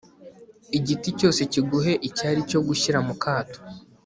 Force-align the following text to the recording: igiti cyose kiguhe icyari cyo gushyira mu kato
igiti 0.77 1.09
cyose 1.19 1.41
kiguhe 1.53 1.93
icyari 2.07 2.41
cyo 2.49 2.59
gushyira 2.67 2.99
mu 3.07 3.13
kato 3.23 3.59